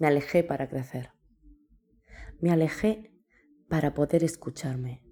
Me 0.00 0.06
alejé 0.06 0.42
para 0.42 0.66
crecer. 0.66 1.10
Me 2.40 2.50
alejé 2.50 3.12
para 3.68 3.92
poder 3.92 4.24
escucharme. 4.24 5.02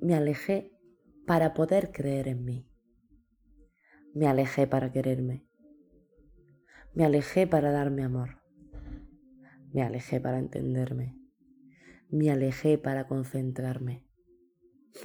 Me 0.00 0.16
alejé 0.16 0.76
para 1.24 1.54
poder 1.54 1.92
creer 1.92 2.26
en 2.26 2.44
mí. 2.44 2.68
Me 4.12 4.26
alejé 4.26 4.66
para 4.66 4.90
quererme. 4.90 5.46
Me 6.94 7.04
alejé 7.04 7.46
para 7.46 7.70
darme 7.70 8.02
amor. 8.02 8.42
Me 9.72 9.82
alejé 9.82 10.20
para 10.20 10.40
entenderme. 10.40 11.16
Me 12.10 12.32
alejé 12.32 12.76
para 12.76 13.06
concentrarme. 13.06 14.04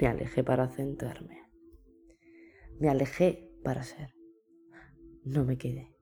Me 0.00 0.08
alejé 0.08 0.42
para 0.42 0.68
centrarme. 0.70 1.38
Me 2.80 2.88
alejé 2.88 3.54
para 3.62 3.84
ser. 3.84 4.12
No 5.22 5.44
me 5.44 5.56
quedé. 5.56 5.93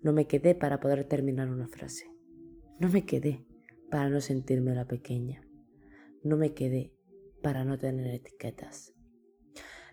No 0.00 0.12
me 0.12 0.26
quedé 0.26 0.54
para 0.54 0.78
poder 0.78 1.04
terminar 1.04 1.50
una 1.50 1.66
frase. 1.66 2.06
No 2.78 2.88
me 2.88 3.04
quedé 3.04 3.44
para 3.90 4.08
no 4.08 4.20
sentirme 4.20 4.74
la 4.74 4.86
pequeña. 4.86 5.42
No 6.22 6.36
me 6.36 6.54
quedé 6.54 6.94
para 7.42 7.64
no 7.64 7.78
tener 7.78 8.14
etiquetas. 8.14 8.94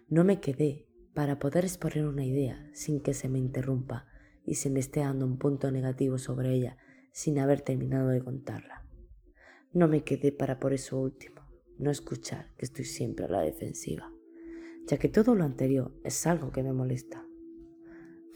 No 0.08 0.24
me 0.24 0.40
quedé 0.40 0.88
para 1.16 1.40
poder 1.40 1.66
exponer 1.66 2.06
una 2.06 2.24
idea 2.24 2.70
sin 2.74 3.00
que 3.00 3.14
se 3.16 3.30
me 3.30 3.40
interrumpa 3.40 4.08
y 4.46 4.56
se 4.56 4.70
me 4.70 4.80
esté 4.80 5.00
dando 5.00 5.26
un 5.26 5.40
punto 5.40 5.72
negativo 5.72 6.20
sobre 6.20 6.54
ella 6.54 6.78
sin 7.12 7.40
haber 7.40 7.62
terminado 7.62 8.10
de 8.10 8.22
contarla. 8.22 8.86
No 9.74 9.88
me 9.88 10.04
quedé 10.04 10.32
para 10.32 10.60
por 10.60 10.74
eso 10.74 11.00
último, 11.00 11.42
no 11.80 11.90
escuchar 11.90 12.54
que 12.58 12.66
estoy 12.66 12.86
siempre 12.86 13.26
a 13.26 13.30
la 13.30 13.42
defensiva, 13.42 14.12
ya 14.86 14.98
que 14.98 15.10
todo 15.10 15.34
lo 15.34 15.44
anterior 15.44 15.94
es 16.04 16.28
algo 16.28 16.52
que 16.52 16.62
me 16.62 16.74
molesta. 16.74 17.26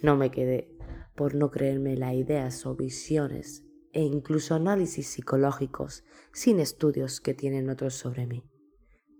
No 0.02 0.16
me 0.16 0.32
quedé 0.32 0.76
por 1.20 1.36
no 1.36 1.52
creerme 1.52 1.98
las 1.98 2.14
ideas 2.14 2.66
o 2.66 2.78
visiones 2.78 3.66
e 3.92 4.04
incluso 4.04 4.56
análisis 4.56 5.06
psicológicos 5.06 6.06
sin 6.32 6.62
estudios 6.62 7.20
que 7.20 7.34
tienen 7.34 7.70
otros 7.70 7.96
sobre 7.96 8.26
mí. 8.26 8.50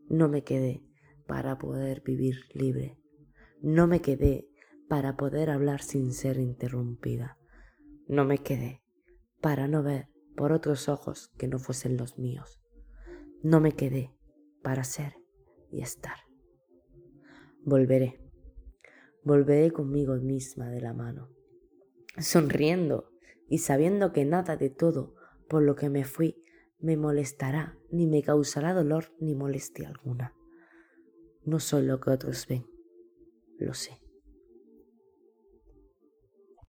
No 0.08 0.30
me 0.30 0.46
quedé 0.46 0.82
para 1.28 1.58
poder 1.58 2.02
vivir 2.02 2.38
libre. 2.54 2.98
No 3.62 3.86
me 3.86 4.00
quedé 4.00 4.48
para 4.88 5.18
poder 5.18 5.50
hablar 5.50 5.82
sin 5.82 6.14
ser 6.14 6.38
interrumpida. 6.38 7.38
No 8.08 8.24
me 8.24 8.38
quedé 8.38 8.82
para 9.42 9.68
no 9.68 9.84
ver 9.84 10.08
por 10.38 10.54
otros 10.54 10.88
ojos 10.88 11.34
que 11.38 11.50
no 11.50 11.60
fuesen 11.60 11.98
los 11.98 12.18
míos. 12.18 12.62
No 13.44 13.60
me 13.60 13.74
quedé 13.74 14.16
para 14.64 14.86
ser 14.86 15.16
y 15.70 15.82
estar. 15.82 16.20
Volveré, 17.66 18.22
volveré 19.22 19.72
conmigo 19.72 20.16
misma 20.16 20.70
de 20.70 20.80
la 20.80 20.94
mano, 20.94 21.28
sonriendo 22.18 23.12
y 23.48 23.60
sabiendo 23.60 24.12
que 24.12 24.26
nada 24.26 24.58
de 24.58 24.70
todo 24.70 25.16
por 25.48 25.64
lo 25.64 25.76
que 25.76 25.90
me 25.90 26.06
fui 26.06 26.44
me 26.80 26.96
molestará, 26.96 27.78
ni 27.92 28.08
me 28.08 28.24
causará 28.24 28.74
dolor 28.74 29.14
ni 29.20 29.36
molestia 29.36 29.90
alguna. 29.90 30.34
No 31.44 31.60
soy 31.60 31.86
lo 31.86 32.00
que 32.00 32.12
otros 32.12 32.48
ven, 32.48 32.66
lo 33.58 33.74
sé. 33.74 34.00